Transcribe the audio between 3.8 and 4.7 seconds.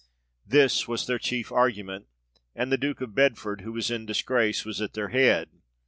in disgrace,